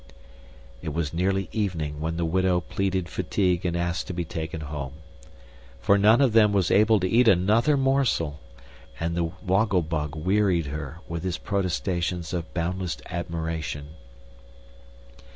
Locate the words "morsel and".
7.77-9.15